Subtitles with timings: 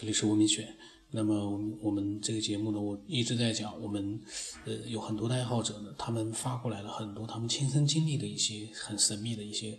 [0.00, 0.66] 这里是文明选。
[1.10, 4.18] 那么我们我们这个节目呢，我一直在讲，我们
[4.64, 9.78] 呃有很多的爱好者呢，他们发过来了很多他们亲身经历的一些很神秘的一些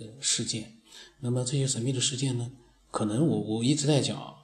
[0.00, 0.76] 呃事件。
[1.20, 2.50] 那么这些神秘的事件呢，
[2.90, 4.34] 可能我我一直在讲，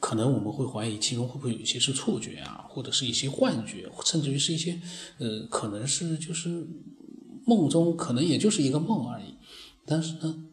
[0.00, 4.82] 可能我们会怀疑其中会不会有一些是错觉啊，或者是一些幻觉，甚至于是一些
[5.18, 6.66] 呃可能是就是
[7.46, 9.36] 梦中可能也就是一个梦而已。
[9.84, 10.44] 但是呢，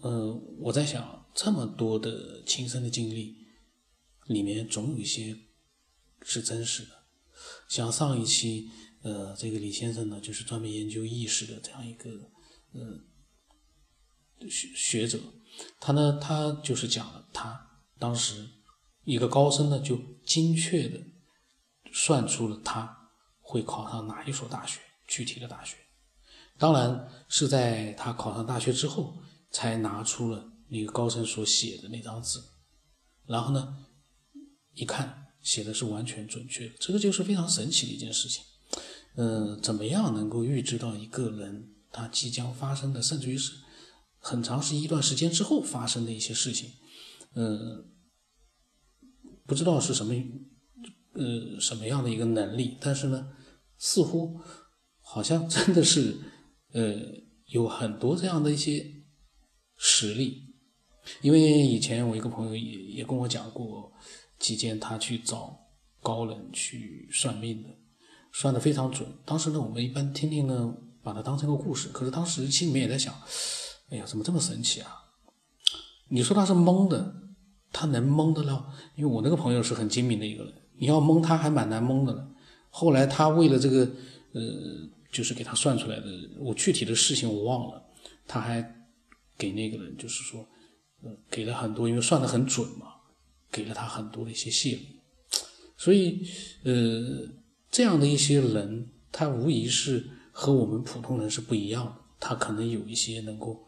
[0.00, 3.46] 呃，我在想这么多的亲身的经历。
[4.26, 5.38] 里面总有一些
[6.22, 6.88] 是真实的，
[7.68, 8.68] 像上一期，
[9.02, 12.10] 呃，这个李先生呢，就是专门研究意识的这样一个，
[12.72, 15.20] 呃，学学者，
[15.78, 18.48] 他呢，他就是讲了，他当时
[19.04, 21.00] 一个高僧呢，就精确的
[21.92, 25.76] 算出了他会考上哪一所大学，具体的大学，
[26.58, 32.38] 当然是在他考上大学之后，才拿出了那个高僧所写的那张纸，
[33.26, 33.84] 然后呢。
[34.78, 38.44] 一看写的是完全准确，这个就是非常神奇的一件事情。
[39.14, 43.54] 嗯，怎么样能够预知到一个人他即将发生的，甚至于是
[44.18, 46.72] 很长时一段时间之后发生的一些事情？
[47.32, 47.90] 嗯，
[49.46, 50.14] 不知道是什么，
[51.14, 52.76] 呃，什么样的一个能力？
[52.78, 53.34] 但是呢，
[53.78, 54.38] 似乎
[55.00, 56.18] 好像真的是，
[56.74, 57.00] 呃，
[57.46, 59.06] 有很多这样的一些
[59.78, 60.42] 实例。
[61.20, 63.92] 因为以前我一个朋友也也跟我讲过。
[64.38, 65.58] 期间，他去找
[66.02, 67.70] 高人去算命的，
[68.30, 69.08] 算的非常准。
[69.24, 71.88] 当时呢，我们一般听听呢，把它当成个故事。
[71.88, 73.14] 可是当时心里面也在想，
[73.88, 74.92] 哎呀，怎么这么神奇啊？
[76.08, 77.14] 你说他是蒙的，
[77.72, 78.74] 他能蒙得了？
[78.94, 82.28] 因为我那个朋友是很精明的一个人，你要蒙他还蛮难蒙的了。
[82.68, 83.90] 后来他为了这个，
[84.34, 84.42] 呃，
[85.10, 86.04] 就是给他算出来的，
[86.38, 87.82] 我具体的事情我忘了。
[88.28, 88.62] 他还
[89.38, 90.46] 给那个人，就是说，
[91.30, 92.94] 给了很多，因为算的很准嘛。
[93.48, 95.00] 给了他很多的一些谢礼，
[95.78, 96.28] 所以，
[96.64, 97.26] 呃，
[97.70, 101.96] 这样的一些人，他无疑是和我们普通人是不一样的。
[102.20, 103.66] 他可能有一些能够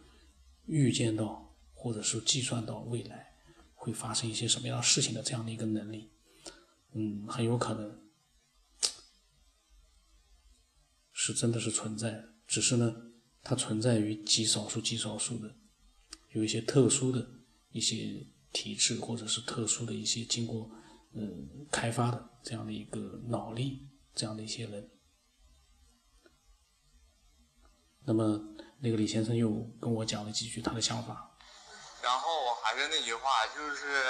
[0.67, 3.29] 预见到，或者说计算到未来
[3.75, 6.11] 会发生一些什么样的事情的这样的一个能力，
[6.93, 7.99] 嗯，很有可能
[11.13, 12.25] 是真的是存在。
[12.47, 12.95] 只是呢，
[13.43, 15.55] 它存在于极少数、极少数的，
[16.31, 17.27] 有一些特殊的
[17.71, 18.27] 一些。
[18.51, 20.71] 体质或者是特殊的一些经过
[21.15, 24.91] 嗯开发的这样的一个脑力，这样的一些人。
[28.07, 28.41] 那么
[28.81, 31.37] 那个李先生又跟我讲了几句他的想法。
[32.03, 34.03] 然后还是那句话，就是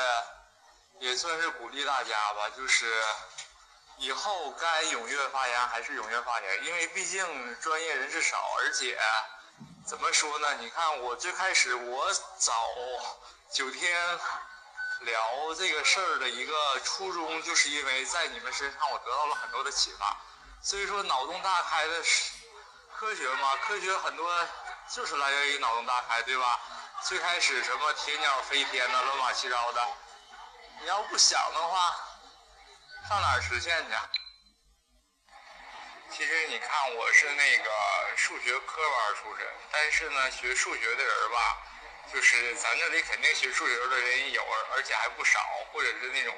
[1.01, 2.87] 也算是鼓励大家吧，就是
[3.99, 7.21] 以后该踊跃发言还是踊跃发言，因为毕竟
[7.61, 8.97] 专业人士少，而且
[9.88, 10.54] 怎么说呢？
[10.60, 12.53] 你看我最开始我找。
[13.50, 14.19] 九天
[15.00, 20.15] 聊这个事儿的一个初衷，就是因为在你们身上我得到了很多的启发。
[20.62, 22.03] 所以说脑洞大开的
[22.94, 24.31] 科学嘛，科学很多
[24.93, 26.60] 就是来源于脑洞大开，对吧？
[27.03, 29.88] 最开始什么铁鸟飞天呐，乱七糟的，
[30.81, 31.97] 你要不想的话，
[33.09, 34.18] 上哪儿实现去？
[36.11, 37.71] 其实你看，我是那个
[38.17, 41.59] 数学科班出身，但是呢，学数学的人吧。
[42.13, 44.43] 就是咱这里肯定学数学的人有，
[44.75, 46.35] 而且还不少，或者是那种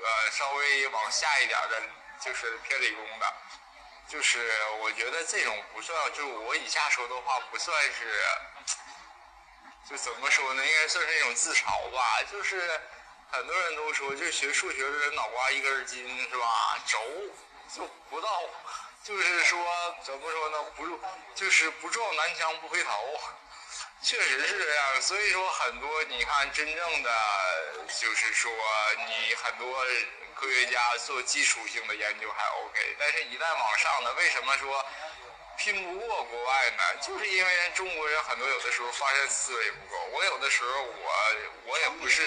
[0.00, 1.82] 呃稍微往下一点的，
[2.18, 3.32] 就是偏理工的。
[4.08, 4.50] 就是
[4.80, 8.24] 我觉得这种不算，就我以下说的话不算是，
[9.90, 10.66] 就怎么说呢？
[10.66, 12.22] 应该算是一种自嘲吧。
[12.32, 12.80] 就是
[13.30, 16.78] 很多人都说，就学数学的人脑瓜一根筋是吧？
[16.86, 16.98] 轴
[17.74, 18.42] 就不到，
[19.04, 19.58] 就是说
[20.02, 20.62] 怎么说呢？
[20.76, 20.98] 不
[21.34, 22.90] 就是不撞南墙不回头。
[24.02, 27.10] 确实是这样，所以说很多你看，真正的
[28.00, 28.50] 就是说，
[29.06, 29.84] 你很多
[30.34, 34.84] 科学家做基础性的研究还 OK，但是一旦往上呢，为什么说
[35.58, 36.96] 拼不过国外呢？
[37.02, 39.96] 就是因为中国人很多有的时候发现思维不够。
[40.12, 41.12] 我有的时候我
[41.66, 42.26] 我也不是。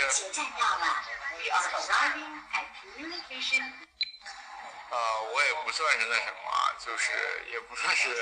[4.94, 7.12] 呃，我也不算是那什么，就是
[7.51, 8.13] 也不算是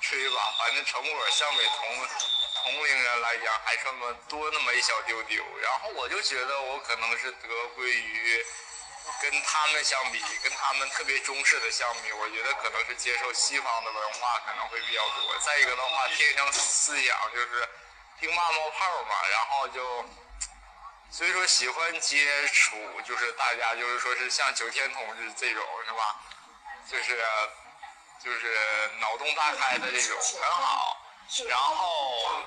[0.00, 2.08] 吹吧，反正成果相比同
[2.64, 5.44] 同龄人来讲，还算么多那么一小丢丢。
[5.62, 8.44] 然后我就觉得我可能是得归于
[9.22, 15.38] 跟他们相比，跟他们特别中式的相比，我觉得可能是接受西方的文化可能会比较多。
[15.44, 17.68] 再一个的话，天生思想就是
[18.18, 20.04] 听骂冒泡嘛，然后就。
[21.10, 26.16] 所以说喜欢接触，就是大家就是说是像九天同志这种是吧？
[26.90, 27.16] 就是
[28.22, 31.02] 就是脑洞大开的这种很好。
[31.48, 32.44] 然后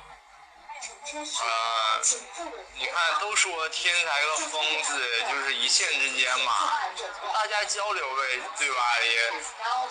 [1.12, 2.02] 呃，
[2.76, 6.80] 你看，都说天才和疯子就是一线之间嘛，
[7.34, 9.00] 大家交流呗，对吧？
[9.02, 9.34] 也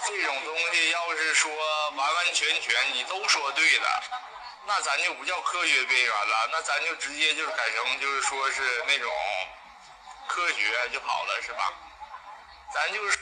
[0.06, 1.50] 这种东西，要是说
[1.91, 4.03] 完完全全你都说对了，
[4.69, 9.11] 那咱就不叫科学边缘了，那咱就直接就是改成就是说是那种
[10.29, 11.73] 科学就好了，是吧？
[12.75, 13.19] 咱就是。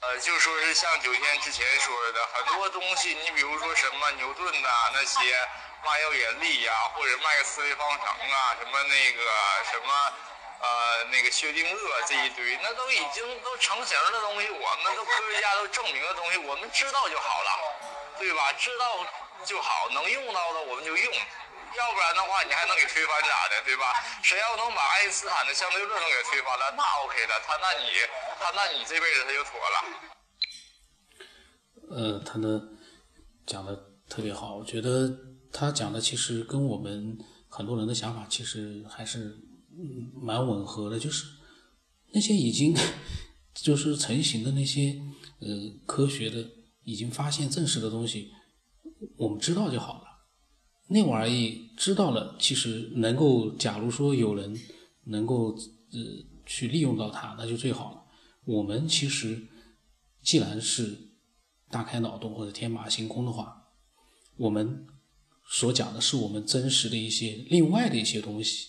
[0.00, 5.48] 呃，就说是像九天之前说的，很多东西，你比如说什么牛顿呐，那些
[5.82, 9.22] 万有引力呀，或者麦克斯韦方程啊，什么那个
[9.70, 10.12] 什么
[10.60, 17.50] 呃那个薛定谔这一堆，那都已经都成型的东西，我们都科学家都证明的东西，我们知道就好了，
[18.18, 18.52] 对吧？
[18.58, 19.06] 知道
[19.44, 21.12] 就好，能用到的我们就用。
[21.74, 23.92] 要不然的话，你还能给推翻咋的，对吧？
[24.22, 27.90] 谁要能把爱因斯坦的相对论能给推翻了，那 OK 的，他那你
[28.38, 29.76] 他那你这辈子他就妥了。
[31.90, 32.62] 呃，他呢
[33.44, 33.74] 讲的
[34.08, 35.10] 特别好，我觉得
[35.52, 37.18] 他讲的其实跟我们
[37.48, 39.36] 很多人的想法其实还是
[40.22, 41.26] 蛮吻合的，就是
[42.12, 42.72] 那些已经
[43.52, 44.94] 就是成型的那些
[45.40, 45.48] 呃
[45.86, 46.48] 科学的
[46.84, 48.30] 已经发现证实的东西，
[49.16, 50.04] 我们知道就好了。
[50.88, 54.54] 那玩意知道了，其实能够，假如说有人
[55.04, 56.00] 能够呃
[56.44, 58.04] 去利用到它，那就最好了。
[58.44, 59.46] 我们其实
[60.22, 60.96] 既然是
[61.70, 63.64] 大开脑洞或者天马行空的话，
[64.36, 64.86] 我们
[65.48, 68.68] 所讲的是我们真实的一些另外的一些东西，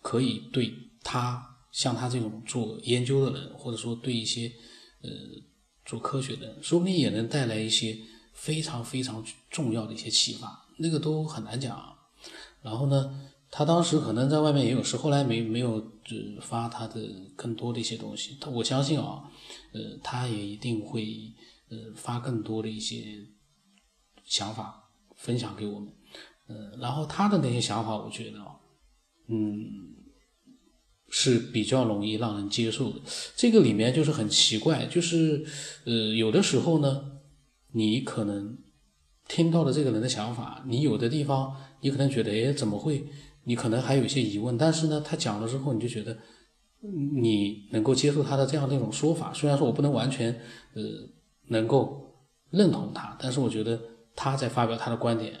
[0.00, 4.50] 可以对他像他这种做研究的人，或者说对一些
[5.02, 5.10] 呃
[5.84, 7.98] 做科学的，说不定也能带来一些
[8.32, 10.66] 非常非常重要的一些启发。
[10.76, 11.96] 那个都很难讲，
[12.62, 17.00] 然后呢，他当时可能在外面也有事，后来没没有就发他的
[17.36, 18.36] 更多的一些东西。
[18.40, 19.22] 他我相信啊，
[19.72, 21.32] 呃，他也一定会
[21.68, 23.24] 呃发更多的一些
[24.24, 25.92] 想法分享给我们，
[26.48, 28.38] 呃，然后他的那些想法，我觉得，
[29.28, 29.93] 嗯，
[31.16, 33.00] 是比较容易让人接受的。
[33.36, 35.46] 这个里面就是很奇怪，就是
[35.84, 36.88] 呃，有的时候呢，
[37.72, 38.58] 你可能。
[39.26, 43.02] 听到了这个人的想法，你有的地方你可能觉得，哎，怎么会？
[43.44, 44.58] 你可能还有一些疑问。
[44.58, 46.14] 但是呢，他讲了之后，你就觉得
[47.22, 49.32] 你能够接受他的这样的一种说法。
[49.32, 50.30] 虽然说我不能完全
[50.74, 50.82] 呃
[51.48, 52.14] 能够
[52.50, 53.80] 认同他，但是我觉得
[54.14, 55.32] 他在发表他的观点，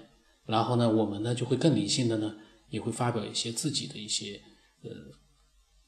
[0.46, 2.34] 然后呢，我们呢就会更理性的呢，
[2.70, 4.40] 也会发表一些自己的一些
[4.82, 4.90] 呃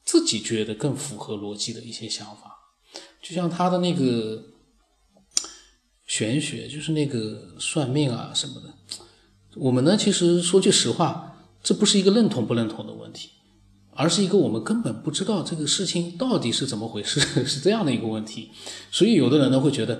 [0.07, 2.57] 自己觉得更符合逻辑的一些想法。
[3.21, 4.43] 就像他的那个。
[6.09, 8.73] 玄学就是那个算命啊什么的，
[9.57, 13.31] 我们呢其实说句实话，这不是一个认同不认同的问题，
[13.91, 18.51] 而是一个我们根本不知道这个事情到底是怎么回事， 是这样的一个问题。
[18.89, 19.99] 所以有的人呢会觉得，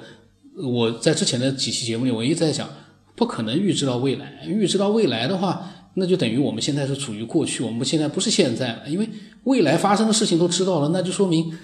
[0.55, 2.69] 我在之前的几期节目里，我一直在讲，
[3.17, 9.09] 不可能预知到未来，预知到未来的话，那就等于我们现在是处于过去，我们现在不是现在了，因为
[9.45, 11.57] 未来发生的事情都知道了，那就说明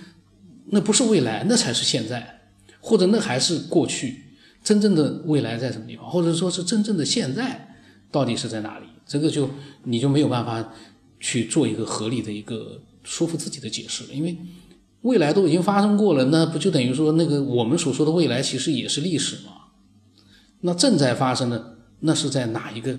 [0.72, 2.42] 那不是未来，那才是现在，
[2.80, 4.24] 或者那还是过去。
[4.64, 7.76] 真正的未来在什么地方，或者说是真正的现在
[8.10, 8.86] 到底是在哪里？
[9.06, 9.50] 这个就
[9.84, 10.74] 你就没有办法
[11.20, 14.38] 去做一个合理的一个说服自己的解释了，因为
[15.02, 19.52] 未来都已经发生过了，那不就等于说那个我们所说的未来其实也是历史吗？
[20.62, 22.98] 那正在发生的那是在哪一个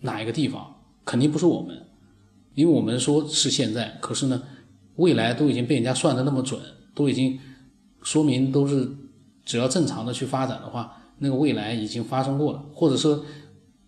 [0.00, 0.74] 哪一个地方？
[1.04, 1.86] 肯定不是我们，
[2.54, 4.42] 因为我们说是现在，可是呢，
[4.96, 6.60] 未来都已经被人家算的那么准，
[6.94, 7.38] 都已经
[8.02, 8.88] 说明都是。
[9.44, 13.24] 只要正常的去发展的话，那个未来已经发生过了，或者说，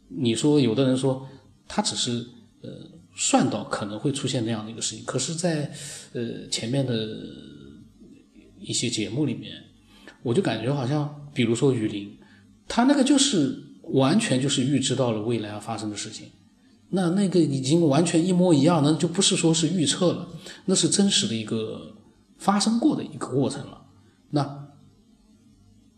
[0.08, 1.28] 你说有的人说
[1.68, 2.26] 他只是
[2.62, 2.70] 呃
[3.14, 5.70] 算到可能会出现那样的一个事情，可是，在
[6.14, 6.94] 呃前面的
[8.58, 9.52] 一些节目里面，
[10.22, 12.18] 我就感觉好像，比如说雨林，
[12.66, 16.28] 他那个就是完全就是预知到了未来要发生的事情，
[16.90, 20.28] 那那个已经完全一模一样，那就不是说是预测了，
[20.66, 21.96] 那是真实的一个
[22.38, 23.86] 发生过的一个过程了，
[24.30, 24.66] 那。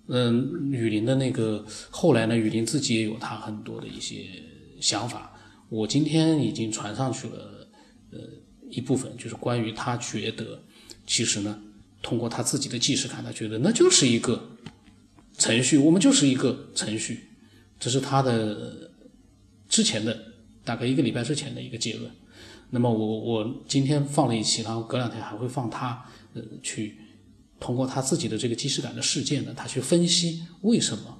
[0.09, 4.27] 嗯，雨林的那个后来呢，雨林自己也有他很多的一些
[4.81, 5.33] 想法。
[5.69, 7.69] 我今天已经传上去了，
[8.11, 8.19] 呃，
[8.69, 10.61] 一部分就是关于他觉得，
[11.07, 11.57] 其实呢，
[12.03, 14.51] 通过他自己的记事看，他觉得那就是一个
[15.39, 17.29] 程序，我们就是一个程序，
[17.83, 18.89] 这是他的
[19.69, 20.17] 之前的
[20.65, 22.09] 大概一个礼拜之前的一个结论。
[22.71, 26.97] 那么我我今天放了一期，然后隔两天还会放他呃去。
[27.59, 31.17] 通过他自己的这个即视感的事件呢，他去分析为什么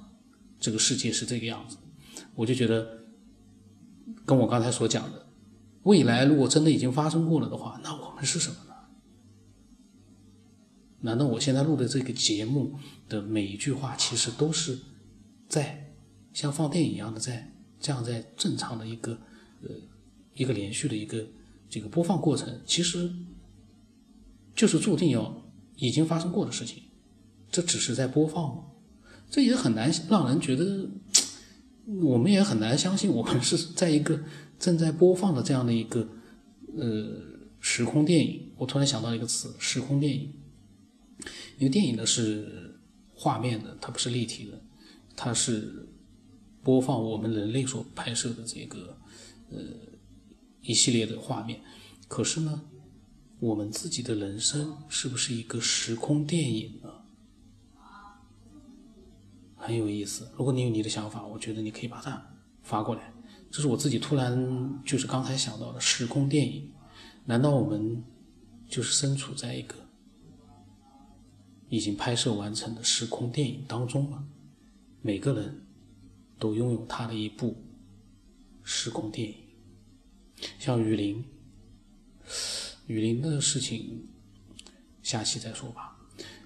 [0.57, 1.77] 这个世界是这个样子，
[2.35, 3.05] 我就觉得
[4.25, 5.27] 跟我刚才所讲的，
[5.83, 8.73] 未来如果真的已经发生过了的话，那我们是什么呢？
[11.01, 12.77] 难道我现在录的这个节目
[13.07, 14.79] 的每一句话，其实都是
[15.47, 15.92] 在
[16.33, 19.11] 像放电影一样的在这样在正常的一个
[19.61, 19.69] 呃
[20.33, 21.25] 一个连续的一个
[21.69, 23.13] 这个播放过程，其实
[24.55, 26.83] 就是注定要已经发生过的事情，
[27.51, 28.71] 这只是在播放，
[29.29, 30.89] 这也很难让人觉得，
[32.01, 34.19] 我们也很难相信我们是在一个
[34.57, 36.07] 正在播放的这样的一个
[36.77, 37.21] 呃
[37.59, 38.51] 时空电影。
[38.57, 40.33] 我突然想到一个词，时空电影，
[41.57, 42.79] 因为电影呢是
[43.13, 44.61] 画面的，它不是立体的，
[45.15, 45.89] 它是。
[46.63, 48.97] 播放我们人类所拍摄的这个
[49.51, 49.59] 呃
[50.61, 51.59] 一系列的画面，
[52.07, 52.61] 可是呢，
[53.39, 56.89] 我们自己的人生是不是一个时空电影呢？
[59.57, 60.29] 很有意思。
[60.37, 62.25] 如果你有你的想法，我觉得你可以把它
[62.61, 63.13] 发过来。
[63.51, 66.71] 这是我自己突然就是刚才想到的时空电影。
[67.25, 68.03] 难道我们
[68.67, 69.75] 就是身处在一个
[71.69, 74.27] 已经拍摄完成的时空电影当中吗？
[75.01, 75.61] 每个人。
[76.43, 77.55] 都拥有他的一部
[78.65, 79.35] 时空电影，
[80.59, 81.23] 像雨林，
[82.85, 84.09] 雨林的事情
[85.01, 85.97] 下期再说吧。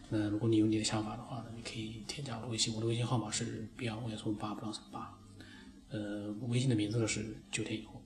[0.09, 5.19] 那如果你有你的想法的话呢，你可以添加我的微信，我的微信号码是 B 二五幺八八八八，
[5.89, 7.99] 呃，微信的名字呢是九天以后。